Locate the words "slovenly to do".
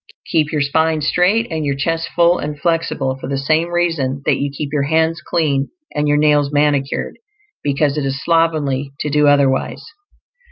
8.25-9.27